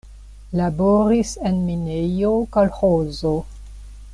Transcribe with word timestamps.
Laboris 0.59 1.33
en 1.49 1.59
minejo, 1.67 2.33
kolĥozo. 2.57 3.35